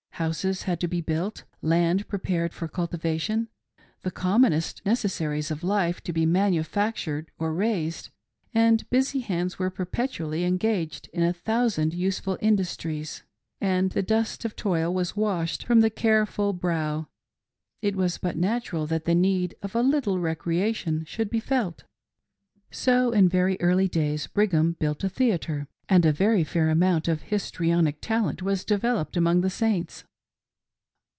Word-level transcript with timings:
Houses 0.15 0.63
had 0.63 0.79
to 0.81 0.87
be 0.87 1.01
built, 1.01 1.45
land 1.63 2.07
prepared 2.07 2.53
for 2.53 2.67
cultivation, 2.67 3.47
the 4.03 4.11
commonest 4.11 4.79
necessaries 4.85 5.49
of 5.49 5.63
life 5.63 5.99
to 6.03 6.13
be 6.13 6.27
manufactured 6.27 7.31
or 7.39 7.51
raised; 7.51 8.11
and 8.53 8.87
busy 8.91 9.21
hands 9.21 9.57
were 9.57 9.71
perpetually 9.71 10.43
engaged 10.43 11.09
in 11.11 11.23
a 11.23 11.33
thousand 11.33 11.95
useful 11.95 12.37
indus 12.39 12.77
tries. 12.77 13.23
But 13.59 13.65
when 13.65 13.75
the 13.79 13.79
day 13.79 13.79
was 13.79 13.79
over, 13.79 13.79
and 13.79 13.91
the 13.91 14.07
dust 14.07 14.45
of 14.45 14.55
toil 14.55 14.93
was 14.93 15.15
washed 15.15 15.65
from 15.65 15.79
the 15.79 15.89
careful 15.89 16.53
brow, 16.53 17.07
it 17.81 17.95
was 17.95 18.19
but 18.19 18.37
natural 18.37 18.85
that 18.85 19.05
the 19.05 19.15
need 19.15 19.55
of 19.63 19.73
a 19.73 19.81
little 19.81 20.19
recreation 20.19 21.03
should 21.03 21.31
be 21.31 21.39
felt. 21.39 21.83
So 22.69 23.09
in 23.09 23.27
very 23.27 23.59
early 23.59 23.87
days 23.87 24.27
Brigham 24.27 24.73
built 24.79 25.03
a 25.03 25.09
theatre, 25.09 25.67
and 25.89 26.05
a 26.05 26.13
very 26.13 26.43
fair 26.43 26.69
amount 26.69 27.07
of 27.07 27.23
histrionic 27.23 27.97
talent 28.01 28.43
was 28.43 28.63
developed 28.63 29.17
among 29.17 29.41
the 29.41 29.49
Saints. 29.49 30.03